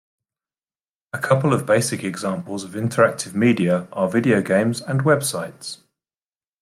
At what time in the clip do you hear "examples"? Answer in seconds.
2.03-2.63